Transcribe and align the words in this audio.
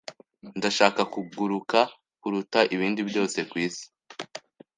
Ndashaka 0.57 1.01
kuguruka 1.13 1.79
kuruta 2.21 2.59
ibindi 2.75 3.01
byose 3.09 3.37
kwisi. 3.49 3.85